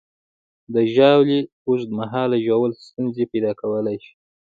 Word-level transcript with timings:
د 0.73 0.75
ژاولې 0.93 1.39
اوږد 1.67 1.89
مهاله 1.99 2.37
ژوول 2.45 2.71
ستونزې 2.87 3.23
پیدا 3.31 3.51
کولی 3.61 3.97
شي. 4.03 4.13